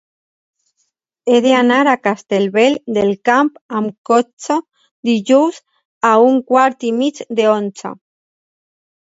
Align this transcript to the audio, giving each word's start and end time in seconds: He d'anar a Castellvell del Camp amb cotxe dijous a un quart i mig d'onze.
He 1.33 1.41
d'anar 1.45 1.81
a 1.91 1.99
Castellvell 2.07 2.77
del 2.95 3.11
Camp 3.29 3.51
amb 3.81 3.93
cotxe 4.11 4.57
dijous 5.11 5.61
a 6.11 6.13
un 6.31 6.41
quart 6.49 6.89
i 6.91 6.97
mig 6.99 7.23
d'onze. 7.43 7.95